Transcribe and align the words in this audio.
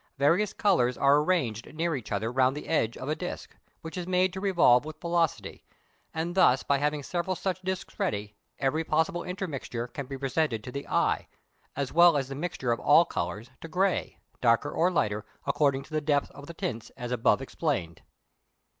Various 0.17 0.51
colours 0.51 0.97
are 0.97 1.17
arranged 1.19 1.75
near 1.75 1.95
each 1.95 2.11
other 2.11 2.31
round 2.31 2.57
the 2.57 2.67
edge 2.67 2.97
of 2.97 3.07
a 3.07 3.15
disk, 3.15 3.55
which 3.81 3.95
is 3.95 4.07
made 4.07 4.33
to 4.33 4.39
revolve 4.39 4.83
with 4.83 4.99
velocity, 4.99 5.63
and 6.11 6.33
thus 6.33 6.63
by 6.63 6.79
having 6.79 7.03
several 7.03 7.35
such 7.35 7.61
disks 7.61 7.99
ready, 7.99 8.33
every 8.57 8.83
possible 8.83 9.21
intermixture 9.21 9.85
can 9.87 10.07
be 10.07 10.17
presented 10.17 10.63
to 10.63 10.71
the 10.71 10.87
eye, 10.87 11.27
as 11.75 11.93
well 11.93 12.17
as 12.17 12.29
the 12.29 12.33
mixture 12.33 12.71
of 12.71 12.79
all 12.79 13.05
colours 13.05 13.51
to 13.61 13.67
grey, 13.67 14.17
darker 14.41 14.71
or 14.71 14.89
lighter, 14.89 15.23
according 15.45 15.83
to 15.83 15.93
the 15.93 16.01
depth 16.01 16.31
of 16.31 16.47
the 16.47 16.55
tints 16.55 16.89
as 16.97 17.11
above 17.11 17.39
explained. 17.39 18.01